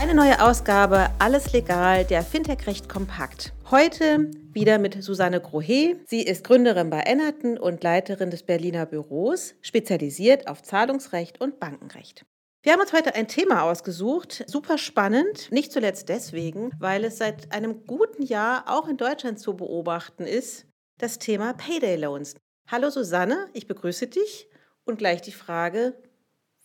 Eine 0.00 0.14
neue 0.14 0.40
Ausgabe 0.40 1.10
Alles 1.18 1.52
Legal, 1.52 2.06
der 2.06 2.22
Fintech 2.22 2.66
Recht 2.66 2.88
kompakt. 2.88 3.52
Heute 3.70 4.30
wieder 4.50 4.78
mit 4.78 5.04
Susanne 5.04 5.42
Grohe. 5.42 6.00
Sie 6.06 6.22
ist 6.22 6.42
Gründerin 6.42 6.88
bei 6.88 7.00
Ennerton 7.00 7.58
und 7.58 7.84
Leiterin 7.84 8.30
des 8.30 8.42
Berliner 8.42 8.86
Büros, 8.86 9.54
spezialisiert 9.60 10.48
auf 10.48 10.62
Zahlungsrecht 10.62 11.42
und 11.42 11.60
Bankenrecht. 11.60 12.24
Wir 12.62 12.72
haben 12.72 12.80
uns 12.80 12.94
heute 12.94 13.14
ein 13.14 13.28
Thema 13.28 13.64
ausgesucht, 13.64 14.42
super 14.46 14.78
spannend, 14.78 15.52
nicht 15.52 15.70
zuletzt 15.70 16.08
deswegen, 16.08 16.70
weil 16.78 17.04
es 17.04 17.18
seit 17.18 17.52
einem 17.52 17.84
guten 17.86 18.22
Jahr 18.22 18.64
auch 18.68 18.88
in 18.88 18.96
Deutschland 18.96 19.38
zu 19.38 19.54
beobachten 19.54 20.24
ist, 20.24 20.64
das 20.96 21.18
Thema 21.18 21.52
Payday 21.52 21.96
Loans. 21.96 22.36
Hallo 22.68 22.88
Susanne, 22.88 23.48
ich 23.52 23.66
begrüße 23.66 24.06
dich 24.06 24.48
und 24.86 24.96
gleich 24.96 25.20
die 25.20 25.30
Frage, 25.30 25.92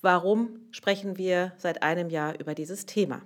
Warum 0.05 0.59
sprechen 0.69 1.17
wir 1.17 1.53
seit 1.57 1.81
einem 1.81 2.11
Jahr 2.11 2.39
über 2.39 2.53
dieses 2.53 2.85
Thema? 2.85 3.23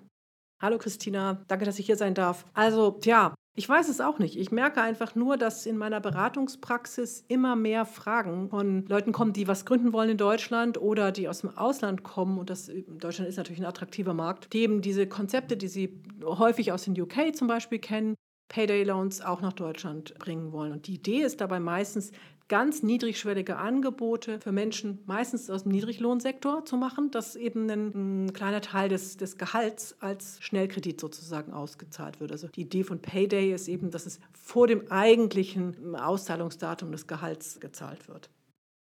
Hallo 0.62 0.78
Christina, 0.78 1.44
danke, 1.50 1.66
dass 1.66 1.78
ich 1.78 1.86
hier 1.86 1.98
sein 1.98 2.14
darf. 2.14 2.46
Also, 2.54 2.92
tja, 2.92 3.36
ich 3.58 3.68
weiß 3.68 3.90
es 3.90 4.00
auch 4.00 4.18
nicht. 4.18 4.40
Ich 4.40 4.50
merke 4.50 4.82
einfach 4.82 5.14
nur, 5.14 5.36
dass 5.36 5.66
in 5.66 5.76
meiner 5.76 6.00
Beratungspraxis 6.00 7.26
immer 7.28 7.58
mehr 7.58 7.86
Fragen 7.86 8.50
von 8.50 8.86
Leuten 8.86 9.12
kommen, 9.12 9.34
die 9.34 9.50
was 9.50 9.66
gründen 9.66 9.92
wollen 9.92 10.12
in 10.12 10.18
Deutschland 10.18 10.82
oder 10.82 11.12
die 11.12 11.28
aus 11.28 11.42
dem 11.42 11.50
Ausland 11.58 12.04
kommen. 12.04 12.40
Und 12.40 12.50
das 12.50 12.72
Deutschland 12.88 13.28
ist 13.28 13.36
natürlich 13.36 13.60
ein 13.60 13.68
attraktiver 13.68 14.14
Markt, 14.14 14.54
die 14.54 14.60
eben 14.60 14.82
diese 14.82 15.06
Konzepte, 15.06 15.58
die 15.58 15.68
sie 15.68 16.02
häufig 16.24 16.72
aus 16.72 16.86
den 16.86 16.98
UK 16.98 17.36
zum 17.36 17.50
Beispiel 17.50 17.80
kennen, 17.80 18.16
Payday 18.48 18.86
Loans 18.86 19.20
auch 19.20 19.42
nach 19.42 19.52
Deutschland 19.52 20.18
bringen 20.18 20.54
wollen. 20.54 20.72
Und 20.72 20.88
die 20.88 20.96
Idee 20.96 21.24
ist 21.24 21.42
dabei 21.42 21.60
meistens, 21.60 22.14
ganz 22.50 22.84
niedrigschwellige 22.84 23.58
Angebote 23.58 24.42
für 24.42 24.52
Menschen, 24.52 25.00
meistens 25.06 25.50
aus 25.50 25.64
dem 25.64 25.72
Niedriglohnsektor, 25.72 26.66
zu 26.66 26.76
machen, 26.76 27.12
dass 27.12 27.36
eben 27.36 27.70
ein, 27.70 28.26
ein, 28.26 28.34
kleiner 28.34 28.60
Teil 28.60 28.90
des, 28.90 29.16
des 29.16 29.38
Gehalts 29.38 29.96
als 30.02 30.38
Schnellkredit 30.42 31.00
sozusagen 31.00 31.54
ausgezahlt 31.54 32.20
wird. 32.20 32.32
Also 32.32 32.48
die 32.48 32.62
Idee 32.62 32.84
von 32.84 33.00
Payday 33.00 33.54
ist 33.54 33.68
eben, 33.68 33.92
dass 33.92 34.06
es 34.06 34.20
vor 34.34 34.68
dem 34.68 34.92
eigentlichen 34.92 35.96
Auszahlungsdatum 35.96 36.92
des 36.92 37.08
Gehalts 37.08 37.60
gezahlt 37.60 38.10
wird. 38.10 38.30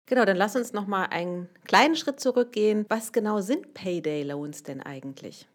Genau, 0.06 0.24
dann 0.24 0.36
lass 0.36 0.56
uns 0.56 0.72
noch 0.72 0.86
mal 0.86 1.04
einen 1.04 1.48
kleinen 1.66 1.94
Schritt 1.94 2.18
zurückgehen. 2.18 2.84
Was 2.88 3.12
genau 3.12 3.40
sind 3.40 3.74
Payday 3.74 4.22
Loans 4.24 4.62
denn 4.62 4.80
eigentlich? 4.80 5.46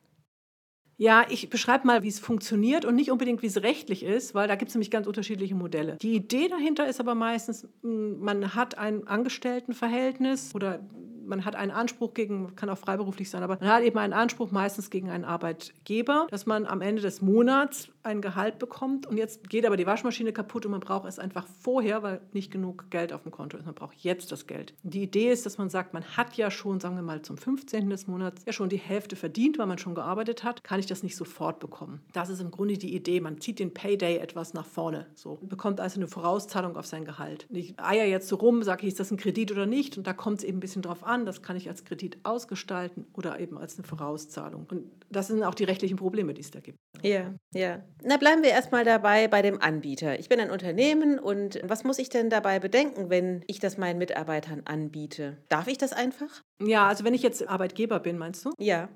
Ja, 0.98 1.26
ich 1.30 1.50
beschreibe 1.50 1.86
mal, 1.86 2.04
wie 2.04 2.08
es 2.08 2.20
funktioniert 2.20 2.86
und 2.86 2.96
nicht 2.96 3.12
unbedingt, 3.12 3.42
wie 3.42 3.48
es 3.48 3.62
rechtlich 3.62 4.04
ist, 4.04 4.34
weil 4.34 4.48
da 4.48 4.56
gibt 4.56 4.70
es 4.70 4.76
nämlich 4.76 4.92
ganz 4.92 5.08
unterschiedliche 5.08 5.56
Modelle. 5.56 5.98
Die 6.02 6.16
Idee 6.16 6.48
dahinter 6.48 6.88
ist 6.88 7.02
aber 7.02 7.16
meistens, 7.16 7.68
man 7.82 8.56
hat 8.56 8.78
ein 8.78 9.06
Angestelltenverhältnis 9.06 10.56
oder 10.56 10.80
man 11.28 11.46
hat 11.46 11.56
einen 11.56 11.72
Anspruch 11.72 12.14
gegen, 12.14 12.56
kann 12.56 12.70
auch 12.70 12.78
freiberuflich 12.78 13.30
sein, 13.30 13.44
aber 13.44 13.58
man 13.60 13.70
hat 13.70 13.84
eben 13.84 13.98
einen 13.98 14.14
Anspruch 14.14 14.52
meistens 14.52 14.90
gegen 14.90 15.10
einen 15.10 15.26
Arbeitgeber, 15.26 16.28
dass 16.30 16.46
man 16.46 16.66
am 16.66 16.82
Ende 16.82 17.02
des 17.02 17.22
Monats 17.22 17.90
ein 18.04 18.22
Gehalt 18.22 18.60
bekommt 18.60 19.08
und 19.08 19.18
jetzt 19.18 19.50
geht 19.50 19.66
aber 19.66 19.78
die 19.78 19.86
Waschmaschine 19.86 20.32
kaputt 20.32 20.66
und 20.66 20.72
man 20.72 20.80
braucht 20.80 21.08
es 21.08 21.20
einfach 21.20 21.48
vorher, 21.62 22.04
weil 22.04 22.22
nicht 22.34 22.52
genug 22.52 22.90
Geld 22.92 23.12
auf 23.14 23.24
dem 23.24 23.32
Konto 23.32 23.58
ist. 23.58 23.66
Man 23.66 23.74
braucht 23.74 23.98
jetzt 23.98 24.32
das 24.32 24.48
Geld. 24.48 24.74
Die 24.84 25.04
Idee 25.04 25.32
ist, 25.32 25.46
dass 25.46 25.58
man 25.58 25.70
sagt, 25.70 25.94
man 25.94 26.04
hat 26.04 26.36
ja 26.38 26.52
schon, 26.52 26.80
sagen 26.80 26.96
wir 26.96 27.02
mal, 27.02 27.22
zum 27.24 27.38
15. 27.38 27.90
des 27.90 28.08
Monats 28.08 28.44
ja 28.46 28.54
schon 28.54 28.70
die 28.70 28.78
Hälfte 28.78 29.16
verdient, 29.16 29.58
weil 29.58 29.66
man 29.66 29.78
schon 29.78 29.96
gearbeitet 29.96 30.44
hat, 30.44 30.64
kann 30.64 30.80
ich 30.80 30.86
das 30.86 31.04
nicht 31.04 31.16
sofort 31.16 31.60
bekommen. 31.60 32.02
Das 32.14 32.30
ist 32.30 32.42
im 32.42 32.52
Grunde 32.52 32.78
die 32.78 32.96
Idee. 32.96 33.22
Man 33.22 33.42
zieht 33.42 33.60
den 33.60 33.74
Payday 33.74 34.18
etwas 34.18 34.54
nach 34.54 34.66
vorne. 34.66 35.08
So 35.16 35.40
bekommt 35.42 35.80
also 35.80 36.00
eine 36.00 36.08
Vorauszahlung 36.08 36.78
auf 36.78 36.86
sein 36.86 37.06
Gehalt. 37.06 37.48
Und 37.50 37.56
ich 37.56 37.80
eier 37.80 38.06
jetzt 38.06 38.28
so 38.28 38.36
rum, 38.36 38.62
sage 38.64 38.84
ich, 38.84 38.90
ist 38.90 39.00
das 39.00 39.12
ein 39.12 39.18
Kredit 39.18 39.52
oder 39.52 39.66
nicht? 39.66 39.98
Und 39.98 40.06
da 40.06 40.14
kommt 40.14 40.40
es 40.40 40.44
eben 40.44 40.58
ein 40.58 40.62
bisschen 40.62 40.82
drauf 40.82 41.04
an 41.04 41.15
an. 41.16 41.26
Das 41.26 41.42
kann 41.42 41.56
ich 41.56 41.68
als 41.70 41.84
Kredit 41.84 42.18
ausgestalten 42.24 43.08
oder 43.14 43.40
eben 43.40 43.58
als 43.58 43.78
eine 43.78 43.88
Vorauszahlung. 43.88 44.68
Und 44.70 44.92
das 45.10 45.28
sind 45.28 45.44
auch 45.44 45.56
die 45.56 45.64
rechtlichen 45.64 45.98
Probleme, 45.98 46.34
die 46.34 46.42
es 46.42 46.52
da 46.52 46.60
gibt. 46.60 46.78
Ja, 47.02 47.34
ja. 47.54 47.84
Na, 48.04 48.18
bleiben 48.18 48.44
wir 48.44 48.50
erstmal 48.50 48.84
dabei 48.84 49.28
bei 49.28 49.42
dem 49.42 49.62
Anbieter. 49.62 50.20
Ich 50.20 50.30
bin 50.30 50.40
ein 50.40 50.52
Unternehmen 50.52 51.20
und 51.20 51.60
was 51.64 51.84
muss 51.84 52.00
ich 52.00 52.10
denn 52.10 52.30
dabei 52.30 52.60
bedenken, 52.60 53.10
wenn 53.10 53.44
ich 53.48 53.60
das 53.60 53.78
meinen 53.78 53.98
Mitarbeitern 53.98 54.62
anbiete? 54.66 55.38
Darf 55.50 55.68
ich 55.68 55.78
das 55.78 55.94
einfach? 55.94 56.42
Ja, 56.62 56.88
also 56.88 57.04
wenn 57.04 57.14
ich 57.14 57.24
jetzt 57.24 57.48
Arbeitgeber 57.48 58.00
bin, 58.00 58.18
meinst 58.18 58.46
du? 58.46 58.52
Ja. 58.60 58.90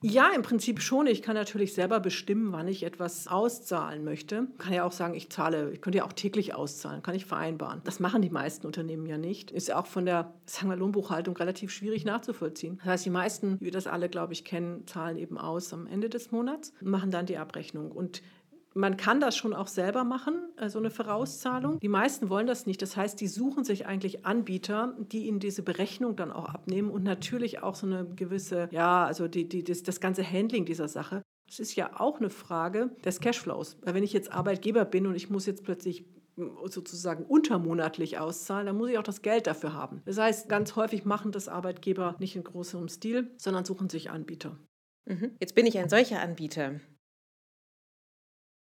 Ja, 0.00 0.30
im 0.32 0.42
Prinzip 0.42 0.80
schon. 0.80 1.08
Ich 1.08 1.22
kann 1.22 1.34
natürlich 1.34 1.74
selber 1.74 1.98
bestimmen, 1.98 2.52
wann 2.52 2.68
ich 2.68 2.84
etwas 2.84 3.26
auszahlen 3.26 4.04
möchte. 4.04 4.46
Kann 4.56 4.72
ja 4.72 4.84
auch 4.84 4.92
sagen, 4.92 5.14
ich 5.14 5.28
zahle, 5.28 5.72
ich 5.72 5.80
könnte 5.80 5.98
ja 5.98 6.04
auch 6.04 6.12
täglich 6.12 6.54
auszahlen, 6.54 7.02
kann 7.02 7.16
ich 7.16 7.26
vereinbaren. 7.26 7.80
Das 7.82 7.98
machen 7.98 8.22
die 8.22 8.30
meisten 8.30 8.64
Unternehmen 8.64 9.06
ja 9.06 9.18
nicht. 9.18 9.50
Ist 9.50 9.66
ja 9.66 9.80
auch 9.80 9.86
von 9.86 10.06
der 10.06 10.34
sagen 10.44 10.70
wir, 10.70 10.76
Lohnbuchhaltung 10.76 11.36
relativ 11.36 11.72
schwierig 11.72 12.04
nachzuvollziehen. 12.04 12.76
Das 12.76 12.86
heißt, 12.86 13.06
die 13.06 13.10
meisten, 13.10 13.58
wie 13.58 13.64
wir 13.64 13.72
das 13.72 13.88
alle, 13.88 14.08
glaube 14.08 14.34
ich, 14.34 14.44
kennen, 14.44 14.86
zahlen 14.86 15.16
eben 15.16 15.36
aus 15.36 15.72
am 15.72 15.88
Ende 15.88 16.08
des 16.08 16.30
Monats 16.30 16.72
machen 16.80 17.10
dann 17.10 17.26
die 17.26 17.36
Abrechnung. 17.36 17.90
Und 17.90 18.22
man 18.74 18.96
kann 18.96 19.20
das 19.20 19.36
schon 19.36 19.54
auch 19.54 19.66
selber 19.66 20.04
machen, 20.04 20.34
äh, 20.56 20.68
so 20.68 20.78
eine 20.78 20.90
Vorauszahlung. 20.90 21.80
Die 21.80 21.88
meisten 21.88 22.28
wollen 22.28 22.46
das 22.46 22.66
nicht. 22.66 22.82
Das 22.82 22.96
heißt, 22.96 23.20
die 23.20 23.28
suchen 23.28 23.64
sich 23.64 23.86
eigentlich 23.86 24.26
Anbieter, 24.26 24.94
die 24.98 25.26
ihnen 25.26 25.40
diese 25.40 25.62
Berechnung 25.62 26.16
dann 26.16 26.32
auch 26.32 26.46
abnehmen 26.46 26.90
und 26.90 27.02
natürlich 27.02 27.62
auch 27.62 27.74
so 27.74 27.86
eine 27.86 28.04
gewisse, 28.04 28.68
ja, 28.70 29.04
also 29.04 29.28
die, 29.28 29.48
die, 29.48 29.64
das, 29.64 29.82
das 29.82 30.00
ganze 30.00 30.28
Handling 30.28 30.64
dieser 30.64 30.88
Sache. 30.88 31.22
Das 31.46 31.58
ist 31.58 31.74
ja 31.76 31.98
auch 31.98 32.18
eine 32.18 32.30
Frage 32.30 32.90
des 33.04 33.20
Cashflows. 33.20 33.78
Weil 33.82 33.94
wenn 33.94 34.04
ich 34.04 34.12
jetzt 34.12 34.32
Arbeitgeber 34.32 34.84
bin 34.84 35.06
und 35.06 35.14
ich 35.14 35.30
muss 35.30 35.46
jetzt 35.46 35.64
plötzlich 35.64 36.04
sozusagen 36.66 37.24
untermonatlich 37.24 38.18
auszahlen, 38.18 38.66
dann 38.66 38.76
muss 38.76 38.90
ich 38.90 38.98
auch 38.98 39.02
das 39.02 39.22
Geld 39.22 39.46
dafür 39.46 39.74
haben. 39.74 40.02
Das 40.04 40.18
heißt, 40.18 40.48
ganz 40.48 40.76
häufig 40.76 41.04
machen 41.04 41.32
das 41.32 41.48
Arbeitgeber 41.48 42.16
nicht 42.18 42.36
in 42.36 42.44
großem 42.44 42.88
Stil, 42.88 43.30
sondern 43.38 43.64
suchen 43.64 43.88
sich 43.88 44.10
Anbieter. 44.10 44.56
Mhm. 45.06 45.32
Jetzt 45.40 45.54
bin 45.54 45.66
ich 45.66 45.78
ein 45.78 45.88
solcher 45.88 46.20
Anbieter. 46.20 46.80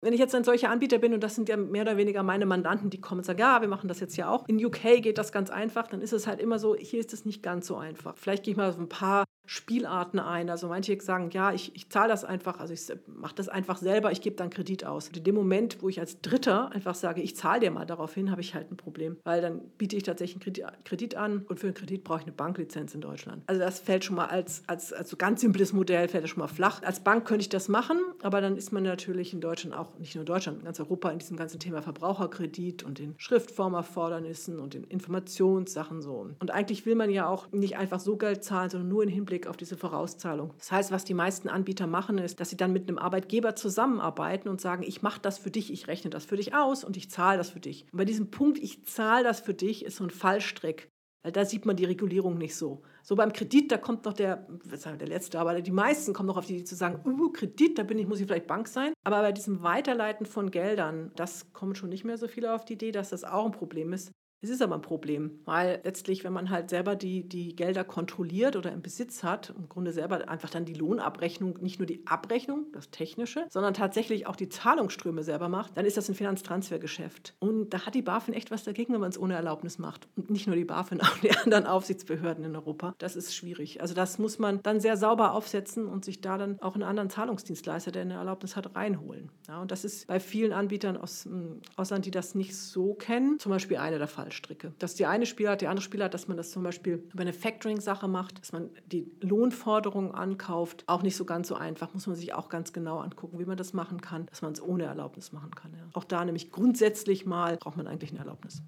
Wenn 0.02 0.14
ich 0.14 0.20
jetzt 0.20 0.34
ein 0.34 0.44
solcher 0.44 0.70
Anbieter 0.70 0.98
bin 0.98 1.12
und 1.12 1.22
das 1.22 1.34
sind 1.34 1.50
ja 1.50 1.58
mehr 1.58 1.82
oder 1.82 1.98
weniger 1.98 2.22
meine 2.22 2.46
Mandanten, 2.46 2.88
die 2.88 3.02
kommen 3.02 3.18
und 3.18 3.24
sagen, 3.24 3.38
ja, 3.38 3.60
wir 3.60 3.68
machen 3.68 3.86
das 3.86 4.00
jetzt 4.00 4.16
ja 4.16 4.30
auch. 4.30 4.48
In 4.48 4.64
UK 4.64 5.02
geht 5.02 5.18
das 5.18 5.30
ganz 5.30 5.50
einfach, 5.50 5.88
dann 5.88 6.00
ist 6.00 6.14
es 6.14 6.26
halt 6.26 6.40
immer 6.40 6.58
so, 6.58 6.74
hier 6.74 7.00
ist 7.00 7.12
es 7.12 7.26
nicht 7.26 7.42
ganz 7.42 7.66
so 7.66 7.76
einfach. 7.76 8.16
Vielleicht 8.16 8.44
gehe 8.44 8.52
ich 8.52 8.56
mal 8.56 8.70
auf 8.70 8.78
ein 8.78 8.88
paar 8.88 9.24
Spielarten 9.52 10.20
ein. 10.20 10.48
Also 10.48 10.68
manche 10.68 11.00
sagen, 11.00 11.30
ja, 11.32 11.52
ich, 11.52 11.74
ich 11.74 11.88
zahle 11.88 12.06
das 12.06 12.24
einfach, 12.24 12.60
also 12.60 12.72
ich 12.72 12.82
mache 13.08 13.34
das 13.34 13.48
einfach 13.48 13.78
selber, 13.78 14.12
ich 14.12 14.20
gebe 14.20 14.36
dann 14.36 14.48
Kredit 14.48 14.86
aus. 14.86 15.08
Und 15.08 15.16
in 15.16 15.24
dem 15.24 15.34
Moment, 15.34 15.82
wo 15.82 15.88
ich 15.88 15.98
als 15.98 16.20
Dritter 16.20 16.70
einfach 16.70 16.94
sage, 16.94 17.20
ich 17.20 17.34
zahle 17.34 17.58
dir 17.58 17.72
mal 17.72 17.84
darauf 17.84 18.14
hin, 18.14 18.30
habe 18.30 18.42
ich 18.42 18.54
halt 18.54 18.70
ein 18.70 18.76
Problem. 18.76 19.16
Weil 19.24 19.42
dann 19.42 19.60
biete 19.76 19.96
ich 19.96 20.04
tatsächlich 20.04 20.36
einen 20.46 20.84
Kredit, 20.84 21.16
an 21.16 21.44
und 21.48 21.58
für 21.58 21.66
einen 21.66 21.74
Kredit 21.74 22.04
brauche 22.04 22.20
ich 22.20 22.26
eine 22.26 22.32
Banklizenz 22.32 22.94
in 22.94 23.00
Deutschland. 23.00 23.42
Also 23.48 23.60
das 23.60 23.80
fällt 23.80 24.04
schon 24.04 24.14
mal 24.14 24.26
als, 24.26 24.62
als, 24.68 24.92
als 24.92 25.10
so 25.10 25.16
ganz 25.16 25.40
simples 25.40 25.72
Modell, 25.72 26.06
fällt 26.06 26.22
das 26.22 26.30
schon 26.30 26.38
mal 26.38 26.46
flach. 26.46 26.80
Als 26.84 27.00
Bank 27.00 27.26
könnte 27.26 27.42
ich 27.42 27.48
das 27.48 27.66
machen, 27.68 27.98
aber 28.22 28.40
dann 28.40 28.56
ist 28.56 28.72
man 28.72 28.84
natürlich 28.84 29.32
in 29.34 29.40
Deutschland 29.40 29.74
auch, 29.76 29.98
nicht 29.98 30.14
nur 30.14 30.22
in 30.22 30.26
Deutschland, 30.26 30.60
in 30.60 30.64
ganz 30.64 30.78
Europa 30.78 31.10
in 31.10 31.18
diesem 31.18 31.36
ganzen 31.36 31.58
Thema 31.58 31.82
Verbraucherkredit 31.82 32.84
und 32.84 33.00
den 33.00 33.16
Schriftformerfordernissen 33.18 34.60
und 34.60 34.74
den 34.74 34.84
Informationssachen 34.84 36.02
so. 36.02 36.30
Und 36.38 36.52
eigentlich 36.52 36.86
will 36.86 36.94
man 36.94 37.10
ja 37.10 37.26
auch 37.26 37.50
nicht 37.50 37.76
einfach 37.76 37.98
so 37.98 38.16
Geld 38.16 38.44
zahlen, 38.44 38.70
sondern 38.70 38.88
nur 38.88 39.02
im 39.02 39.08
Hinblick 39.08 39.39
Hinblick 39.40 39.46
auf 39.46 39.56
diese 39.56 39.76
Vorauszahlung. 39.76 40.52
Das 40.58 40.70
heißt, 40.70 40.92
was 40.92 41.04
die 41.04 41.14
meisten 41.14 41.48
Anbieter 41.48 41.86
machen, 41.86 42.18
ist, 42.18 42.40
dass 42.40 42.50
sie 42.50 42.56
dann 42.56 42.72
mit 42.72 42.88
einem 42.88 42.98
Arbeitgeber 42.98 43.56
zusammenarbeiten 43.56 44.48
und 44.48 44.60
sagen, 44.60 44.82
ich 44.82 45.02
mache 45.02 45.20
das 45.20 45.38
für 45.38 45.50
dich, 45.50 45.72
ich 45.72 45.88
rechne 45.88 46.10
das 46.10 46.24
für 46.24 46.36
dich 46.36 46.54
aus 46.54 46.84
und 46.84 46.96
ich 46.96 47.10
zahle 47.10 47.38
das 47.38 47.50
für 47.50 47.60
dich. 47.60 47.86
Und 47.92 47.98
bei 47.98 48.04
diesem 48.04 48.30
Punkt, 48.30 48.58
ich 48.58 48.84
zahle 48.84 49.24
das 49.24 49.40
für 49.40 49.54
dich, 49.54 49.84
ist 49.84 49.96
so 49.96 50.04
ein 50.04 50.10
Fallstrick. 50.10 50.88
Weil 51.22 51.32
da 51.32 51.44
sieht 51.44 51.66
man 51.66 51.76
die 51.76 51.84
Regulierung 51.84 52.38
nicht 52.38 52.56
so. 52.56 52.80
So 53.02 53.14
beim 53.14 53.34
Kredit, 53.34 53.70
da 53.70 53.76
kommt 53.76 54.06
noch 54.06 54.14
der, 54.14 54.46
der 54.64 55.06
letzte, 55.06 55.38
aber 55.38 55.60
die 55.60 55.70
meisten 55.70 56.14
kommen 56.14 56.28
noch 56.28 56.38
auf 56.38 56.46
die 56.46 56.54
Idee 56.56 56.64
zu 56.64 56.76
sagen, 56.76 57.02
uh, 57.04 57.30
Kredit, 57.30 57.78
da 57.78 57.82
bin 57.82 57.98
ich, 57.98 58.06
muss 58.06 58.20
ich 58.20 58.26
vielleicht 58.26 58.46
Bank 58.46 58.68
sein. 58.68 58.94
Aber 59.04 59.20
bei 59.20 59.32
diesem 59.32 59.62
Weiterleiten 59.62 60.24
von 60.24 60.50
Geldern, 60.50 61.12
das 61.16 61.52
kommen 61.52 61.74
schon 61.74 61.90
nicht 61.90 62.04
mehr 62.04 62.16
so 62.16 62.26
viele 62.26 62.54
auf 62.54 62.64
die 62.64 62.72
Idee, 62.72 62.90
dass 62.90 63.10
das 63.10 63.24
auch 63.24 63.44
ein 63.44 63.52
Problem 63.52 63.92
ist. 63.92 64.12
Es 64.42 64.48
ist 64.48 64.62
aber 64.62 64.74
ein 64.74 64.82
Problem, 64.82 65.40
weil 65.44 65.80
letztlich, 65.84 66.24
wenn 66.24 66.32
man 66.32 66.48
halt 66.48 66.70
selber 66.70 66.96
die, 66.96 67.28
die 67.28 67.54
Gelder 67.54 67.84
kontrolliert 67.84 68.56
oder 68.56 68.72
im 68.72 68.80
Besitz 68.80 69.22
hat, 69.22 69.52
im 69.54 69.68
Grunde 69.68 69.92
selber 69.92 70.30
einfach 70.30 70.48
dann 70.48 70.64
die 70.64 70.72
Lohnabrechnung, 70.72 71.58
nicht 71.60 71.78
nur 71.78 71.84
die 71.84 72.06
Abrechnung, 72.06 72.64
das 72.72 72.90
Technische, 72.90 73.44
sondern 73.50 73.74
tatsächlich 73.74 74.26
auch 74.26 74.36
die 74.36 74.48
Zahlungsströme 74.48 75.24
selber 75.24 75.50
macht, 75.50 75.76
dann 75.76 75.84
ist 75.84 75.98
das 75.98 76.08
ein 76.08 76.14
Finanztransfergeschäft. 76.14 77.34
Und 77.38 77.70
da 77.70 77.84
hat 77.84 77.94
die 77.94 78.00
BaFin 78.00 78.32
echt 78.32 78.50
was 78.50 78.64
dagegen, 78.64 78.94
wenn 78.94 79.00
man 79.00 79.10
es 79.10 79.20
ohne 79.20 79.34
Erlaubnis 79.34 79.78
macht. 79.78 80.08
Und 80.16 80.30
nicht 80.30 80.46
nur 80.46 80.56
die 80.56 80.64
BaFin, 80.64 81.00
auch 81.02 81.18
die 81.18 81.36
anderen 81.36 81.66
Aufsichtsbehörden 81.66 82.42
in 82.44 82.56
Europa. 82.56 82.94
Das 82.96 83.16
ist 83.16 83.36
schwierig. 83.36 83.82
Also 83.82 83.92
das 83.92 84.18
muss 84.18 84.38
man 84.38 84.62
dann 84.62 84.80
sehr 84.80 84.96
sauber 84.96 85.34
aufsetzen 85.34 85.86
und 85.86 86.02
sich 86.02 86.22
da 86.22 86.38
dann 86.38 86.58
auch 86.62 86.74
einen 86.74 86.84
anderen 86.84 87.10
Zahlungsdienstleister, 87.10 87.92
der 87.92 88.02
eine 88.02 88.14
Erlaubnis 88.14 88.56
hat, 88.56 88.74
reinholen. 88.74 89.30
Ja, 89.48 89.60
und 89.60 89.70
das 89.70 89.84
ist 89.84 90.06
bei 90.06 90.18
vielen 90.18 90.54
Anbietern 90.54 90.96
aus 90.96 91.24
dem 91.24 91.60
Ausland, 91.76 92.06
die 92.06 92.10
das 92.10 92.34
nicht 92.34 92.56
so 92.56 92.94
kennen, 92.94 93.38
zum 93.38 93.50
Beispiel 93.50 93.76
einer 93.76 93.98
der 93.98 94.08
Fall. 94.08 94.29
Fallstricke. 94.30 94.72
Das 94.78 94.92
ist 94.92 94.98
die 95.00 95.06
eine 95.06 95.26
Spielart. 95.26 95.60
Die 95.60 95.66
andere 95.66 95.82
Spielart, 95.82 96.14
dass 96.14 96.28
man 96.28 96.36
das 96.36 96.50
zum 96.50 96.62
Beispiel 96.62 97.04
über 97.12 97.22
eine 97.22 97.32
Factoring-Sache 97.32 98.08
macht, 98.08 98.40
dass 98.40 98.52
man 98.52 98.70
die 98.86 99.10
Lohnforderungen 99.20 100.12
ankauft. 100.12 100.84
Auch 100.86 101.02
nicht 101.02 101.16
so 101.16 101.24
ganz 101.24 101.48
so 101.48 101.56
einfach. 101.56 101.92
Muss 101.94 102.06
man 102.06 102.16
sich 102.16 102.32
auch 102.32 102.48
ganz 102.48 102.72
genau 102.72 103.00
angucken, 103.00 103.38
wie 103.38 103.44
man 103.44 103.56
das 103.56 103.72
machen 103.72 104.00
kann, 104.00 104.26
dass 104.26 104.42
man 104.42 104.52
es 104.52 104.62
ohne 104.62 104.84
Erlaubnis 104.84 105.32
machen 105.32 105.54
kann. 105.54 105.72
Ja. 105.74 105.88
Auch 105.94 106.04
da 106.04 106.24
nämlich 106.24 106.50
grundsätzlich 106.50 107.26
mal 107.26 107.56
braucht 107.56 107.76
man 107.76 107.86
eigentlich 107.86 108.10
eine 108.10 108.20
Erlaubnis. 108.20 108.62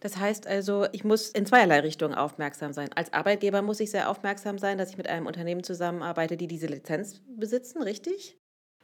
Das 0.00 0.18
heißt 0.18 0.46
also, 0.46 0.86
ich 0.92 1.04
muss 1.04 1.30
in 1.30 1.46
zweierlei 1.46 1.80
Richtungen 1.80 2.14
aufmerksam 2.14 2.72
sein. 2.72 2.90
Als 2.94 3.12
Arbeitgeber 3.12 3.62
muss 3.62 3.80
ich 3.80 3.90
sehr 3.90 4.10
aufmerksam 4.10 4.58
sein, 4.58 4.76
dass 4.76 4.90
ich 4.90 4.98
mit 4.98 5.08
einem 5.08 5.26
Unternehmen 5.26 5.64
zusammenarbeite, 5.64 6.36
die 6.36 6.48
diese 6.48 6.66
Lizenz 6.66 7.22
besitzen, 7.26 7.82
richtig? 7.82 8.38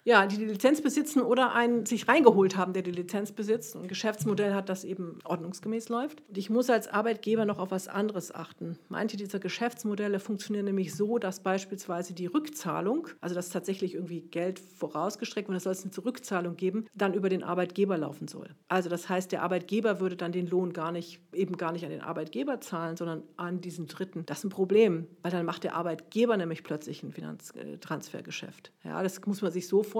Ja, 0.04 0.26
die 0.26 0.37
die 0.37 0.46
Lizenz 0.46 0.81
besitzen 0.81 1.22
oder 1.22 1.54
einen 1.54 1.87
sich 1.87 2.08
reingeholt 2.08 2.56
haben, 2.56 2.72
der 2.72 2.82
die 2.82 2.90
Lizenz 2.90 3.31
besitzt 3.31 3.76
und 3.76 3.82
ein 3.82 3.88
Geschäftsmodell 3.88 4.52
hat, 4.52 4.69
das 4.69 4.82
eben 4.82 5.20
ordnungsgemäß 5.22 5.90
läuft. 5.90 6.25
Und 6.28 6.37
ich 6.37 6.50
muss 6.50 6.70
als 6.70 6.88
Arbeitgeber 6.88 7.44
noch 7.44 7.60
auf 7.60 7.70
was 7.70 7.87
anderes 7.87 8.34
achten. 8.34 8.76
Manche 8.88 9.16
dieser 9.16 9.38
Geschäftsmodelle 9.38 10.19
funktionieren 10.19 10.64
nämlich 10.64 10.93
so, 10.93 11.19
dass 11.19 11.40
beispielsweise 11.40 12.14
die 12.14 12.26
Rückzahlung, 12.26 13.06
also 13.20 13.37
dass 13.37 13.50
tatsächlich 13.50 13.94
irgendwie 13.94 14.22
Geld 14.22 14.58
vorausgestreckt 14.58 15.49
wird, 15.49 15.58
es 15.58 15.62
soll 15.62 15.72
es 15.72 15.82
eine 15.82 15.93
Zurückzahlung 15.93 16.56
geben, 16.56 16.87
dann 16.94 17.14
über 17.14 17.28
den 17.28 17.44
Arbeitgeber 17.44 17.96
laufen 17.96 18.26
soll. 18.26 18.48
Also 18.66 18.88
das 18.88 19.08
heißt, 19.08 19.31
der 19.31 19.43
Arbeitgeber 19.43 20.00
würde 20.00 20.16
dann 20.16 20.32
den 20.32 20.48
Lohn 20.48 20.72
gar 20.72 20.90
nicht, 20.90 21.20
eben 21.32 21.56
gar 21.56 21.70
nicht 21.70 21.84
an 21.84 21.90
den 21.90 22.00
Arbeitgeber 22.00 22.60
zahlen, 22.60 22.96
sondern 22.96 23.22
an 23.37 23.60
diesen 23.60 23.87
Dritten. 23.87 24.26
Das 24.26 24.38
ist 24.38 24.44
ein 24.44 24.50
Problem, 24.50 25.06
weil 25.22 25.31
dann 25.31 25.46
macht 25.46 25.62
der 25.62 25.76
Arbeitgeber 25.76 26.37
nämlich 26.37 26.64
plötzlich 26.64 27.05
ein 27.05 27.12
Finanztransfergeschäft. 27.12 28.72
Ja, 28.82 29.00
das 29.00 29.25
muss 29.26 29.43
man 29.43 29.52
sich 29.52 29.69
so 29.69 29.84
vorstellen, 29.84 29.91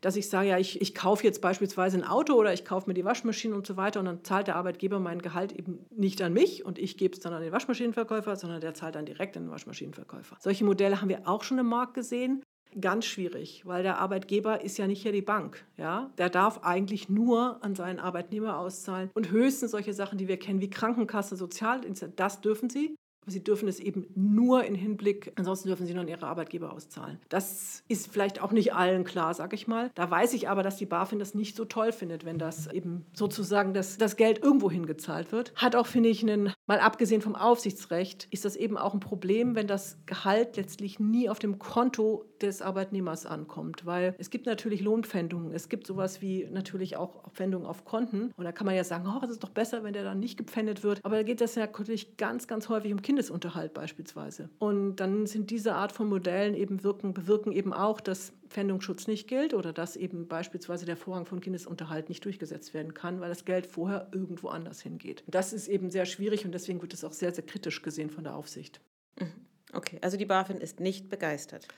dass 0.00 0.16
ich 0.16 0.28
sage, 0.28 0.48
ja, 0.48 0.58
ich, 0.58 0.80
ich 0.80 0.94
kaufe 0.94 1.24
jetzt 1.24 1.40
beispielsweise 1.40 1.98
ein 1.98 2.04
Auto 2.04 2.34
oder 2.34 2.52
ich 2.52 2.64
kaufe 2.64 2.88
mir 2.88 2.94
die 2.94 3.04
Waschmaschine 3.04 3.54
und 3.54 3.66
so 3.66 3.76
weiter 3.76 4.00
und 4.00 4.06
dann 4.06 4.24
zahlt 4.24 4.46
der 4.46 4.56
Arbeitgeber 4.56 4.98
mein 4.98 5.22
Gehalt 5.22 5.52
eben 5.52 5.86
nicht 5.90 6.20
an 6.22 6.32
mich 6.32 6.64
und 6.64 6.78
ich 6.78 6.96
gebe 6.96 7.14
es 7.14 7.20
dann 7.20 7.32
an 7.32 7.42
den 7.42 7.52
Waschmaschinenverkäufer, 7.52 8.36
sondern 8.36 8.60
der 8.60 8.74
zahlt 8.74 8.94
dann 8.94 9.06
direkt 9.06 9.36
an 9.36 9.44
den 9.44 9.50
Waschmaschinenverkäufer. 9.50 10.36
Solche 10.40 10.64
Modelle 10.64 11.00
haben 11.00 11.08
wir 11.08 11.28
auch 11.28 11.42
schon 11.42 11.58
im 11.58 11.66
Markt 11.66 11.94
gesehen. 11.94 12.42
Ganz 12.78 13.06
schwierig, 13.06 13.62
weil 13.64 13.82
der 13.82 13.98
Arbeitgeber 13.98 14.62
ist 14.62 14.76
ja 14.76 14.86
nicht 14.86 15.02
hier 15.02 15.12
die 15.12 15.22
Bank. 15.22 15.64
Ja? 15.78 16.10
Der 16.18 16.28
darf 16.28 16.64
eigentlich 16.64 17.08
nur 17.08 17.62
an 17.64 17.74
seinen 17.74 17.98
Arbeitnehmer 17.98 18.58
auszahlen. 18.58 19.10
Und 19.14 19.30
höchstens 19.30 19.70
solche 19.70 19.94
Sachen, 19.94 20.18
die 20.18 20.28
wir 20.28 20.38
kennen, 20.38 20.60
wie 20.60 20.68
Krankenkasse, 20.68 21.36
Sozialdienste, 21.36 22.10
das 22.10 22.42
dürfen 22.42 22.68
sie. 22.68 22.94
Aber 23.28 23.34
sie 23.34 23.44
dürfen 23.44 23.68
es 23.68 23.78
eben 23.78 24.06
nur 24.14 24.64
in 24.64 24.74
Hinblick, 24.74 25.34
ansonsten 25.36 25.68
dürfen 25.68 25.86
sie 25.86 25.92
nur 25.92 26.00
an 26.00 26.08
ihre 26.08 26.26
Arbeitgeber 26.26 26.72
auszahlen. 26.72 27.18
Das 27.28 27.84
ist 27.86 28.10
vielleicht 28.10 28.40
auch 28.40 28.52
nicht 28.52 28.72
allen 28.72 29.04
klar, 29.04 29.34
sage 29.34 29.54
ich 29.54 29.68
mal. 29.68 29.90
Da 29.94 30.10
weiß 30.10 30.32
ich 30.32 30.48
aber, 30.48 30.62
dass 30.62 30.78
die 30.78 30.86
BaFin 30.86 31.18
das 31.18 31.34
nicht 31.34 31.54
so 31.54 31.66
toll 31.66 31.92
findet, 31.92 32.24
wenn 32.24 32.38
das 32.38 32.68
eben 32.68 33.04
sozusagen 33.12 33.74
das, 33.74 33.98
das 33.98 34.16
Geld 34.16 34.42
irgendwo 34.42 34.70
hingezahlt 34.70 35.30
wird. 35.30 35.52
Hat 35.56 35.76
auch, 35.76 35.86
finde 35.86 36.08
ich, 36.08 36.22
einen, 36.22 36.54
mal 36.68 36.78
abgesehen 36.78 37.20
vom 37.20 37.34
Aufsichtsrecht, 37.34 38.28
ist 38.30 38.44
das 38.44 38.54
eben 38.54 38.78
auch 38.78 38.94
ein 38.94 39.00
Problem, 39.00 39.56
wenn 39.56 39.66
das 39.66 39.98
Gehalt 40.06 40.56
letztlich 40.56 41.00
nie 41.00 41.28
auf 41.28 41.40
dem 41.40 41.58
Konto 41.58 42.24
des 42.40 42.62
Arbeitnehmers 42.62 43.26
ankommt. 43.26 43.84
Weil 43.84 44.14
es 44.18 44.30
gibt 44.30 44.46
natürlich 44.46 44.80
Lohnpfändungen. 44.80 45.52
Es 45.52 45.68
gibt 45.68 45.86
sowas 45.86 46.22
wie 46.22 46.46
natürlich 46.52 46.96
auch 46.96 47.28
Pfändungen 47.32 47.66
auf 47.66 47.84
Konten. 47.84 48.32
Und 48.36 48.44
da 48.44 48.52
kann 48.52 48.66
man 48.66 48.76
ja 48.76 48.84
sagen, 48.84 49.08
oh, 49.08 49.26
ist 49.26 49.42
doch 49.42 49.48
besser, 49.48 49.82
wenn 49.82 49.92
der 49.92 50.04
dann 50.04 50.20
nicht 50.20 50.36
gepfändet 50.36 50.84
wird. 50.84 51.04
Aber 51.04 51.16
da 51.16 51.22
geht 51.24 51.40
das 51.40 51.56
ja 51.56 51.66
natürlich 51.66 52.16
ganz, 52.16 52.46
ganz 52.46 52.68
häufig 52.68 52.92
um. 52.92 53.02
Kindesunterhalt 53.08 53.72
beispielsweise. 53.72 54.50
Und 54.58 54.96
dann 54.96 55.24
sind 55.24 55.50
diese 55.50 55.74
Art 55.74 55.92
von 55.92 56.08
Modellen 56.08 56.54
eben 56.54 56.84
wirken, 56.84 57.14
bewirken 57.14 57.52
eben 57.52 57.72
auch, 57.72 58.00
dass 58.02 58.34
Pfändungsschutz 58.48 59.06
nicht 59.06 59.28
gilt 59.28 59.54
oder 59.54 59.72
dass 59.72 59.96
eben 59.96 60.26
beispielsweise 60.26 60.86
der 60.86 60.96
Vorrang 60.96 61.26
von 61.26 61.40
Kindesunterhalt 61.40 62.08
nicht 62.08 62.24
durchgesetzt 62.24 62.74
werden 62.74 62.94
kann, 62.94 63.20
weil 63.20 63.28
das 63.28 63.44
Geld 63.44 63.66
vorher 63.66 64.08
irgendwo 64.12 64.48
anders 64.48 64.80
hingeht. 64.80 65.22
Das 65.26 65.52
ist 65.52 65.68
eben 65.68 65.90
sehr 65.90 66.06
schwierig 66.06 66.44
und 66.44 66.52
deswegen 66.58 66.82
wird 66.82 66.94
es 66.94 67.04
auch 67.04 67.12
sehr, 67.12 67.32
sehr 67.32 67.44
kritisch 67.44 67.82
gesehen 67.82 68.10
von 68.10 68.24
der 68.24 68.34
Aufsicht. 68.34 68.80
Mhm. 69.18 69.46
Okay, 69.72 69.98
also 70.02 70.16
die 70.16 70.26
BaFin 70.26 70.58
ist 70.58 70.80
nicht 70.80 71.08
begeistert. 71.08 71.68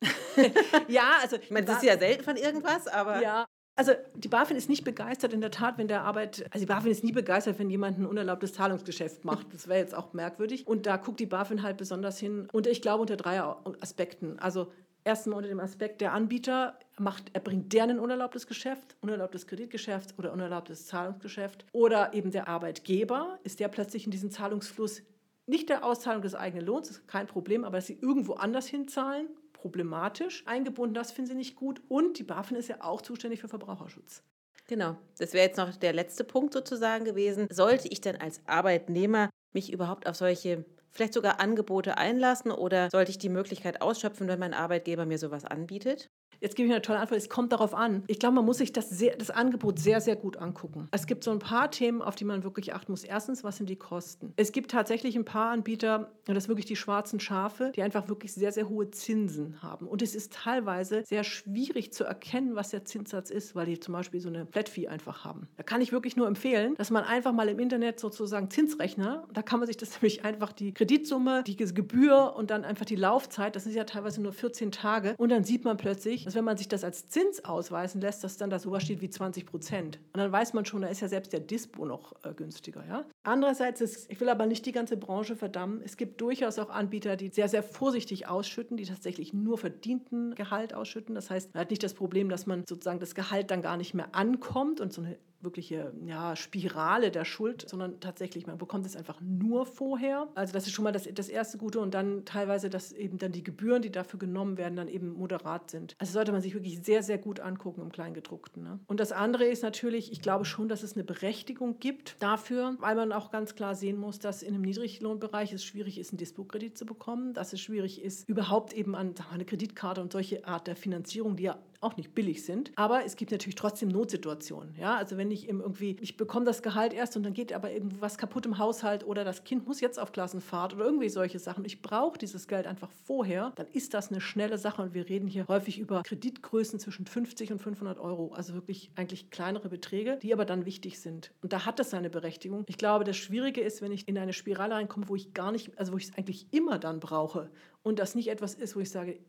ja, 0.88 1.18
also 1.20 1.36
ich 1.36 1.50
meine, 1.50 1.66
das 1.66 1.78
ist 1.78 1.84
ja 1.84 1.98
selten 1.98 2.22
von 2.22 2.36
irgendwas, 2.36 2.86
aber 2.86 3.20
ja, 3.20 3.46
also 3.78 3.92
die 4.16 4.26
BaFin 4.26 4.56
ist 4.56 4.68
nicht 4.68 4.82
begeistert 4.82 5.32
in 5.32 5.40
der 5.40 5.52
Tat, 5.52 5.78
wenn 5.78 5.86
der 5.86 6.02
Arbeit, 6.02 6.46
also 6.50 6.58
die 6.58 6.66
BaFin 6.66 6.90
ist 6.90 7.04
nie 7.04 7.12
begeistert, 7.12 7.60
wenn 7.60 7.70
jemand 7.70 7.96
ein 7.96 8.06
unerlaubtes 8.06 8.52
Zahlungsgeschäft 8.54 9.24
macht. 9.24 9.54
Das 9.54 9.68
wäre 9.68 9.78
jetzt 9.78 9.94
auch 9.94 10.12
merkwürdig. 10.14 10.66
Und 10.66 10.86
da 10.86 10.96
guckt 10.96 11.20
die 11.20 11.26
BaFin 11.26 11.62
halt 11.62 11.76
besonders 11.76 12.18
hin. 12.18 12.48
Und 12.52 12.66
ich 12.66 12.82
glaube 12.82 13.02
unter 13.02 13.16
drei 13.16 13.40
Aspekten. 13.80 14.36
Also 14.40 14.72
erstens 15.08 15.34
unter 15.34 15.48
dem 15.48 15.58
Aspekt, 15.58 16.02
der 16.02 16.12
Anbieter 16.12 16.78
macht, 16.98 17.30
er 17.32 17.40
bringt 17.40 17.72
deren 17.72 17.90
ein 17.90 17.98
unerlaubtes 17.98 18.46
Geschäft, 18.46 18.96
unerlaubtes 19.00 19.46
Kreditgeschäft 19.46 20.18
oder 20.18 20.32
unerlaubtes 20.32 20.86
Zahlungsgeschäft. 20.86 21.64
Oder 21.72 22.12
eben 22.12 22.30
der 22.30 22.46
Arbeitgeber, 22.46 23.38
ist 23.42 23.58
der 23.58 23.68
plötzlich 23.68 24.04
in 24.04 24.10
diesen 24.10 24.30
Zahlungsfluss 24.30 25.02
nicht 25.46 25.70
der 25.70 25.82
Auszahlung 25.82 26.20
des 26.20 26.34
eigenen 26.34 26.66
Lohns, 26.66 26.90
ist 26.90 27.08
kein 27.08 27.26
Problem, 27.26 27.64
aber 27.64 27.78
dass 27.78 27.86
sie 27.86 27.98
irgendwo 28.00 28.34
anders 28.34 28.66
hinzahlen 28.66 29.28
problematisch 29.54 30.44
eingebunden. 30.46 30.94
Das 30.94 31.10
finden 31.10 31.30
sie 31.30 31.36
nicht 31.36 31.56
gut. 31.56 31.80
Und 31.88 32.18
die 32.18 32.22
BaFin 32.22 32.56
ist 32.56 32.68
ja 32.68 32.76
auch 32.80 33.02
zuständig 33.02 33.40
für 33.40 33.48
Verbraucherschutz. 33.48 34.22
Genau, 34.68 34.96
das 35.18 35.32
wäre 35.32 35.46
jetzt 35.46 35.56
noch 35.56 35.74
der 35.74 35.94
letzte 35.94 36.22
Punkt 36.22 36.52
sozusagen 36.52 37.04
gewesen. 37.04 37.48
Sollte 37.50 37.88
ich 37.88 38.00
denn 38.00 38.20
als 38.20 38.40
Arbeitnehmer 38.46 39.30
mich 39.52 39.72
überhaupt 39.72 40.06
auf 40.06 40.14
solche 40.14 40.64
vielleicht 40.92 41.14
sogar 41.14 41.40
Angebote 41.40 41.96
einlassen 41.98 42.50
oder 42.52 42.90
sollte 42.90 43.10
ich 43.10 43.18
die 43.18 43.28
Möglichkeit 43.28 43.80
ausschöpfen, 43.82 44.28
wenn 44.28 44.38
mein 44.38 44.54
Arbeitgeber 44.54 45.06
mir 45.06 45.18
sowas 45.18 45.44
anbietet? 45.44 46.10
Jetzt 46.40 46.54
gebe 46.54 46.68
ich 46.68 46.72
eine 46.72 46.82
tolle 46.82 47.00
Antwort. 47.00 47.18
Es 47.18 47.28
kommt 47.28 47.52
darauf 47.52 47.74
an. 47.74 48.04
Ich 48.06 48.18
glaube, 48.18 48.36
man 48.36 48.44
muss 48.44 48.58
sich 48.58 48.72
das, 48.72 48.90
sehr, 48.90 49.16
das 49.16 49.30
Angebot 49.30 49.78
sehr, 49.78 50.00
sehr 50.00 50.16
gut 50.16 50.36
angucken. 50.36 50.88
Es 50.92 51.06
gibt 51.06 51.24
so 51.24 51.30
ein 51.32 51.40
paar 51.40 51.70
Themen, 51.70 52.00
auf 52.00 52.14
die 52.14 52.24
man 52.24 52.44
wirklich 52.44 52.74
achten 52.74 52.92
muss. 52.92 53.02
Erstens, 53.04 53.42
was 53.42 53.56
sind 53.56 53.68
die 53.68 53.76
Kosten? 53.76 54.32
Es 54.36 54.52
gibt 54.52 54.70
tatsächlich 54.70 55.16
ein 55.16 55.24
paar 55.24 55.50
Anbieter, 55.50 56.12
und 56.28 56.34
das 56.34 56.48
wirklich 56.48 56.66
die 56.66 56.76
schwarzen 56.76 57.20
Schafe, 57.20 57.72
die 57.74 57.82
einfach 57.82 58.08
wirklich 58.08 58.32
sehr, 58.32 58.52
sehr 58.52 58.68
hohe 58.68 58.90
Zinsen 58.90 59.62
haben. 59.62 59.88
Und 59.88 60.02
es 60.02 60.14
ist 60.14 60.32
teilweise 60.32 61.02
sehr 61.04 61.24
schwierig 61.24 61.92
zu 61.92 62.04
erkennen, 62.04 62.54
was 62.54 62.70
der 62.70 62.84
Zinssatz 62.84 63.30
ist, 63.30 63.54
weil 63.54 63.66
die 63.66 63.80
zum 63.80 63.94
Beispiel 63.94 64.20
so 64.20 64.28
eine 64.28 64.46
Flat 64.46 64.68
Fee 64.68 64.88
einfach 64.88 65.24
haben. 65.24 65.48
Da 65.56 65.62
kann 65.62 65.80
ich 65.80 65.90
wirklich 65.90 66.16
nur 66.16 66.26
empfehlen, 66.26 66.74
dass 66.76 66.90
man 66.90 67.04
einfach 67.04 67.32
mal 67.32 67.48
im 67.48 67.58
Internet 67.58 67.98
sozusagen 67.98 68.50
Zinsrechner, 68.50 69.26
da 69.32 69.42
kann 69.42 69.58
man 69.58 69.66
sich 69.66 69.76
das 69.76 69.90
nämlich 70.02 70.24
einfach 70.24 70.52
die 70.52 70.72
Kreditsumme, 70.72 71.42
die 71.44 71.56
Gebühr 71.56 72.34
und 72.36 72.50
dann 72.50 72.64
einfach 72.64 72.84
die 72.84 72.96
Laufzeit, 72.96 73.56
das 73.56 73.64
sind 73.64 73.74
ja 73.74 73.84
teilweise 73.84 74.20
nur 74.20 74.32
14 74.32 74.70
Tage, 74.70 75.14
und 75.16 75.30
dann 75.30 75.44
sieht 75.44 75.64
man 75.64 75.76
plötzlich, 75.76 76.17
dass 76.24 76.34
wenn 76.34 76.44
man 76.44 76.56
sich 76.56 76.68
das 76.68 76.84
als 76.84 77.08
Zins 77.08 77.44
ausweisen 77.44 78.00
lässt, 78.00 78.24
dass 78.24 78.36
dann 78.36 78.50
da 78.50 78.58
sowas 78.58 78.82
steht 78.82 79.00
wie 79.00 79.10
20 79.10 79.46
Prozent. 79.46 79.98
Und 80.12 80.18
dann 80.18 80.32
weiß 80.32 80.54
man 80.54 80.64
schon, 80.64 80.82
da 80.82 80.88
ist 80.88 81.00
ja 81.00 81.08
selbst 81.08 81.32
der 81.32 81.40
Dispo 81.40 81.84
noch 81.84 82.12
äh, 82.24 82.32
günstiger. 82.34 82.84
Ja? 82.86 83.04
Andererseits 83.22 83.80
ist, 83.80 84.10
ich 84.10 84.20
will 84.20 84.28
aber 84.28 84.46
nicht 84.46 84.66
die 84.66 84.72
ganze 84.72 84.96
Branche 84.96 85.36
verdammen, 85.36 85.80
es 85.84 85.96
gibt 85.96 86.20
durchaus 86.20 86.58
auch 86.58 86.70
Anbieter, 86.70 87.16
die 87.16 87.28
sehr, 87.28 87.48
sehr 87.48 87.62
vorsichtig 87.62 88.28
ausschütten, 88.28 88.76
die 88.76 88.84
tatsächlich 88.84 89.32
nur 89.32 89.58
verdienten 89.58 90.34
Gehalt 90.34 90.74
ausschütten. 90.74 91.14
Das 91.14 91.30
heißt, 91.30 91.54
man 91.54 91.62
hat 91.62 91.70
nicht 91.70 91.82
das 91.82 91.94
Problem, 91.94 92.28
dass 92.28 92.46
man 92.46 92.64
sozusagen 92.66 93.00
das 93.00 93.14
Gehalt 93.14 93.50
dann 93.50 93.62
gar 93.62 93.76
nicht 93.76 93.94
mehr 93.94 94.14
ankommt 94.14 94.80
und 94.80 94.92
so 94.92 95.02
eine 95.02 95.18
wirkliche 95.40 95.92
ja, 96.04 96.34
Spirale 96.36 97.10
der 97.10 97.24
Schuld, 97.24 97.68
sondern 97.68 98.00
tatsächlich, 98.00 98.46
man 98.46 98.58
bekommt 98.58 98.86
es 98.86 98.96
einfach 98.96 99.20
nur 99.20 99.66
vorher. 99.66 100.28
Also 100.34 100.52
das 100.52 100.66
ist 100.66 100.72
schon 100.72 100.82
mal 100.82 100.92
das, 100.92 101.08
das 101.12 101.28
erste 101.28 101.58
Gute 101.58 101.80
und 101.80 101.94
dann 101.94 102.24
teilweise, 102.24 102.70
dass 102.70 102.92
eben 102.92 103.18
dann 103.18 103.32
die 103.32 103.44
Gebühren, 103.44 103.82
die 103.82 103.90
dafür 103.90 104.18
genommen 104.18 104.56
werden, 104.58 104.76
dann 104.76 104.88
eben 104.88 105.12
moderat 105.12 105.70
sind. 105.70 105.94
Also 105.98 106.12
sollte 106.12 106.32
man 106.32 106.40
sich 106.40 106.54
wirklich 106.54 106.80
sehr, 106.82 107.02
sehr 107.02 107.18
gut 107.18 107.40
angucken 107.40 107.82
im 107.82 107.92
Kleingedruckten. 107.92 108.62
Ne? 108.62 108.80
Und 108.86 109.00
das 109.00 109.12
andere 109.12 109.44
ist 109.44 109.62
natürlich, 109.62 110.10
ich 110.10 110.20
glaube 110.20 110.44
schon, 110.44 110.68
dass 110.68 110.82
es 110.82 110.94
eine 110.94 111.04
Berechtigung 111.04 111.78
gibt 111.78 112.16
dafür, 112.20 112.76
weil 112.80 112.96
man 112.96 113.12
auch 113.12 113.30
ganz 113.30 113.54
klar 113.54 113.74
sehen 113.74 113.98
muss, 113.98 114.18
dass 114.18 114.42
in 114.42 114.54
einem 114.54 114.62
Niedriglohnbereich 114.62 115.52
es 115.52 115.64
schwierig 115.64 115.98
ist, 115.98 116.10
einen 116.10 116.18
Dispo-Kredit 116.18 116.76
zu 116.76 116.84
bekommen, 116.84 117.32
dass 117.34 117.52
es 117.52 117.60
schwierig 117.60 118.02
ist, 118.02 118.28
überhaupt 118.28 118.72
eben 118.72 118.94
an 118.94 119.14
eine 119.32 119.44
Kreditkarte 119.44 120.00
und 120.00 120.12
solche 120.12 120.46
Art 120.46 120.66
der 120.66 120.76
Finanzierung, 120.76 121.36
die 121.36 121.44
ja 121.44 121.58
auch 121.80 121.96
nicht 121.96 122.14
billig 122.14 122.44
sind. 122.44 122.72
Aber 122.76 123.04
es 123.04 123.16
gibt 123.16 123.30
natürlich 123.30 123.54
trotzdem 123.54 123.88
Notsituationen. 123.88 124.74
Ja? 124.78 124.96
Also 124.96 125.16
wenn 125.16 125.30
ich 125.30 125.48
irgendwie, 125.48 125.96
ich 126.00 126.16
bekomme 126.16 126.44
das 126.44 126.62
Gehalt 126.62 126.92
erst 126.92 127.16
und 127.16 127.22
dann 127.22 127.34
geht 127.34 127.52
aber 127.52 127.70
irgendwas 127.70 128.18
kaputt 128.18 128.46
im 128.46 128.58
Haushalt 128.58 129.06
oder 129.06 129.24
das 129.24 129.44
Kind 129.44 129.66
muss 129.66 129.80
jetzt 129.80 129.98
auf 129.98 130.12
Klassenfahrt 130.12 130.74
oder 130.74 130.84
irgendwie 130.84 131.08
solche 131.08 131.38
Sachen. 131.38 131.64
Ich 131.64 131.80
brauche 131.80 132.18
dieses 132.18 132.48
Geld 132.48 132.66
einfach 132.66 132.90
vorher, 133.04 133.52
dann 133.56 133.66
ist 133.72 133.94
das 133.94 134.10
eine 134.10 134.20
schnelle 134.20 134.58
Sache 134.58 134.82
und 134.82 134.94
wir 134.94 135.08
reden 135.08 135.28
hier 135.28 135.46
häufig 135.46 135.78
über 135.78 136.02
Kreditgrößen 136.02 136.80
zwischen 136.80 137.06
50 137.06 137.52
und 137.52 137.58
500 137.60 138.00
Euro. 138.00 138.32
Also 138.34 138.54
wirklich 138.54 138.90
eigentlich 138.96 139.30
kleinere 139.30 139.68
Beträge, 139.68 140.18
die 140.20 140.32
aber 140.32 140.44
dann 140.44 140.64
wichtig 140.64 140.98
sind. 141.00 141.32
Und 141.42 141.52
da 141.52 141.64
hat 141.64 141.78
das 141.78 141.90
seine 141.90 142.10
Berechtigung. 142.10 142.64
Ich 142.66 142.78
glaube, 142.78 143.04
das 143.04 143.16
Schwierige 143.16 143.60
ist, 143.60 143.82
wenn 143.82 143.92
ich 143.92 144.08
in 144.08 144.18
eine 144.18 144.32
Spirale 144.32 144.74
reinkomme, 144.74 145.08
wo 145.08 145.16
ich 145.16 145.32
gar 145.32 145.52
nicht, 145.52 145.78
also 145.78 145.92
wo 145.92 145.96
ich 145.96 146.08
es 146.08 146.14
eigentlich 146.16 146.46
immer 146.52 146.78
dann 146.78 146.98
brauche 146.98 147.50
und 147.82 147.98
das 147.98 148.14
nicht 148.14 148.28
etwas 148.28 148.54
ist, 148.54 148.74
wo 148.74 148.80
ich 148.80 148.90
sage, 148.90 149.20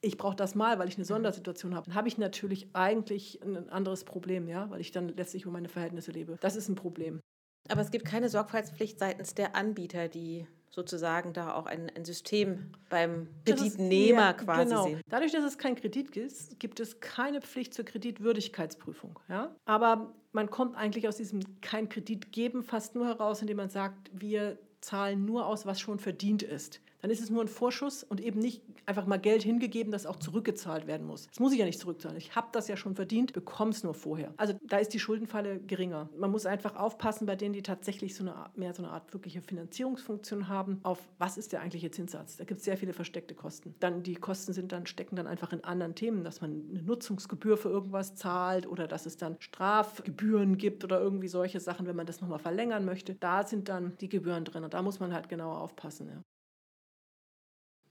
ich 0.00 0.16
brauche 0.16 0.36
das 0.36 0.54
mal, 0.54 0.78
weil 0.78 0.88
ich 0.88 0.94
eine 0.94 1.04
mhm. 1.04 1.08
Sondersituation 1.08 1.74
habe, 1.74 1.86
dann 1.86 1.94
habe 1.94 2.08
ich 2.08 2.18
natürlich 2.18 2.68
eigentlich 2.72 3.42
ein 3.42 3.68
anderes 3.68 4.04
Problem, 4.04 4.48
ja, 4.48 4.70
weil 4.70 4.80
ich 4.80 4.92
dann 4.92 5.08
letztlich 5.08 5.42
über 5.42 5.52
meine 5.52 5.68
Verhältnisse 5.68 6.12
lebe. 6.12 6.36
Das 6.40 6.56
ist 6.56 6.68
ein 6.68 6.76
Problem. 6.76 7.20
Aber 7.68 7.80
es 7.80 7.90
gibt 7.90 8.04
keine 8.04 8.28
Sorgfaltspflicht 8.28 8.98
seitens 8.98 9.34
der 9.34 9.54
Anbieter, 9.54 10.08
die 10.08 10.46
sozusagen 10.70 11.32
da 11.32 11.54
auch 11.54 11.66
ein, 11.66 11.90
ein 11.94 12.04
System 12.04 12.72
beim 12.88 13.28
Kreditnehmer 13.44 14.20
ja, 14.20 14.32
quasi 14.32 14.68
genau. 14.68 14.84
sehen. 14.84 15.00
Dadurch, 15.08 15.32
dass 15.32 15.44
es 15.44 15.58
kein 15.58 15.74
Kredit 15.74 16.16
ist, 16.16 16.60
gibt 16.60 16.78
es 16.78 17.00
keine 17.00 17.40
Pflicht 17.40 17.74
zur 17.74 17.84
Kreditwürdigkeitsprüfung. 17.84 19.18
Ja? 19.28 19.54
Aber 19.64 20.14
man 20.32 20.50
kommt 20.50 20.76
eigentlich 20.76 21.08
aus 21.08 21.16
diesem 21.16 21.40
kein 21.60 21.88
Kredit 21.88 22.32
geben 22.32 22.62
fast 22.62 22.94
nur 22.94 23.06
heraus, 23.06 23.40
indem 23.40 23.56
man 23.56 23.70
sagt, 23.70 24.10
wir 24.12 24.58
zahlen 24.80 25.24
nur 25.24 25.46
aus, 25.46 25.66
was 25.66 25.80
schon 25.80 25.98
verdient 25.98 26.42
ist 26.42 26.80
dann 27.00 27.10
ist 27.10 27.20
es 27.20 27.30
nur 27.30 27.42
ein 27.42 27.48
Vorschuss 27.48 28.02
und 28.02 28.20
eben 28.20 28.40
nicht 28.40 28.62
einfach 28.86 29.06
mal 29.06 29.18
Geld 29.18 29.42
hingegeben, 29.42 29.92
das 29.92 30.06
auch 30.06 30.16
zurückgezahlt 30.16 30.86
werden 30.86 31.06
muss. 31.06 31.26
Das 31.28 31.40
muss 31.40 31.52
ich 31.52 31.58
ja 31.58 31.64
nicht 31.64 31.78
zurückzahlen. 31.78 32.16
Ich 32.16 32.34
habe 32.34 32.48
das 32.52 32.68
ja 32.68 32.76
schon 32.76 32.94
verdient, 32.94 33.32
bekomme 33.32 33.70
es 33.70 33.84
nur 33.84 33.94
vorher. 33.94 34.32
Also 34.36 34.54
da 34.62 34.78
ist 34.78 34.92
die 34.94 34.98
Schuldenfalle 34.98 35.60
geringer. 35.60 36.08
Man 36.16 36.30
muss 36.30 36.46
einfach 36.46 36.76
aufpassen 36.76 37.26
bei 37.26 37.36
denen, 37.36 37.52
die 37.52 37.62
tatsächlich 37.62 38.14
so 38.14 38.24
eine 38.24 38.50
mehr 38.56 38.74
so 38.74 38.82
eine 38.82 38.92
Art 38.92 39.12
wirkliche 39.12 39.42
Finanzierungsfunktion 39.42 40.48
haben, 40.48 40.80
auf 40.82 40.98
was 41.18 41.38
ist 41.38 41.52
der 41.52 41.60
eigentliche 41.60 41.90
Zinssatz. 41.90 42.36
Da 42.36 42.44
gibt 42.44 42.58
es 42.58 42.64
sehr 42.64 42.76
viele 42.76 42.92
versteckte 42.92 43.34
Kosten. 43.34 43.74
Dann 43.80 44.02
die 44.02 44.14
Kosten 44.14 44.52
sind 44.52 44.72
dann, 44.72 44.86
stecken 44.86 45.16
dann 45.16 45.26
einfach 45.26 45.52
in 45.52 45.64
anderen 45.64 45.94
Themen, 45.94 46.24
dass 46.24 46.40
man 46.40 46.64
eine 46.70 46.82
Nutzungsgebühr 46.82 47.56
für 47.56 47.68
irgendwas 47.68 48.14
zahlt 48.14 48.66
oder 48.66 48.88
dass 48.88 49.06
es 49.06 49.16
dann 49.16 49.36
Strafgebühren 49.38 50.56
gibt 50.56 50.84
oder 50.84 51.00
irgendwie 51.00 51.28
solche 51.28 51.60
Sachen, 51.60 51.86
wenn 51.86 51.96
man 51.96 52.06
das 52.06 52.20
nochmal 52.20 52.38
verlängern 52.38 52.84
möchte. 52.84 53.14
Da 53.14 53.46
sind 53.46 53.68
dann 53.68 53.96
die 54.00 54.08
Gebühren 54.08 54.44
drin 54.44 54.64
und 54.64 54.74
da 54.74 54.82
muss 54.82 55.00
man 55.00 55.12
halt 55.12 55.28
genauer 55.28 55.60
aufpassen. 55.60 56.08
Ja. 56.08 56.22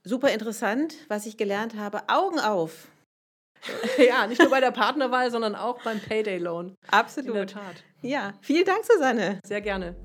Super 0.07 0.31
interessant, 0.31 0.95
was 1.09 1.25
ich 1.25 1.35
gelernt 1.35 1.75
habe. 1.75 1.99
Augen 2.07 2.39
auf. 2.39 2.87
ja, 3.97 4.25
nicht 4.25 4.39
nur 4.39 4.49
bei 4.49 4.61
der 4.61 4.71
Partnerwahl, 4.71 5.31
sondern 5.31 5.53
auch 5.53 5.83
beim 5.83 5.99
Payday 5.99 6.37
Loan. 6.37 6.75
Absolut. 6.89 7.27
In 7.27 7.33
der 7.35 7.47
Tat. 7.47 7.83
Ja, 8.01 8.33
vielen 8.39 8.63
Dank, 8.63 8.85
Susanne. 8.85 9.41
Sehr 9.45 9.59
gerne. 9.59 9.97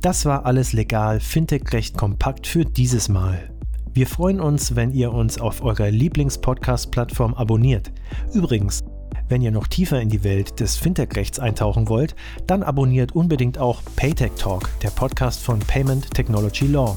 Das 0.00 0.24
war 0.24 0.44
alles 0.44 0.72
legal, 0.72 1.20
Fintech-Recht 1.20 1.96
kompakt 1.96 2.48
für 2.48 2.64
dieses 2.64 3.08
Mal. 3.08 3.48
Wir 3.92 4.08
freuen 4.08 4.40
uns, 4.40 4.74
wenn 4.74 4.90
ihr 4.90 5.12
uns 5.12 5.40
auf 5.40 5.62
eurer 5.62 5.92
Lieblings-Podcast-Plattform 5.92 7.34
abonniert. 7.34 7.92
Übrigens, 8.34 8.82
wenn 9.28 9.40
ihr 9.40 9.52
noch 9.52 9.68
tiefer 9.68 10.00
in 10.00 10.08
die 10.08 10.24
Welt 10.24 10.58
des 10.58 10.76
Fintech-Rechts 10.76 11.38
eintauchen 11.38 11.88
wollt, 11.88 12.16
dann 12.48 12.64
abonniert 12.64 13.14
unbedingt 13.14 13.58
auch 13.58 13.82
Paytech 13.94 14.32
Talk, 14.36 14.68
der 14.80 14.90
Podcast 14.90 15.44
von 15.44 15.60
Payment 15.60 16.12
Technology 16.12 16.66
Law. 16.66 16.96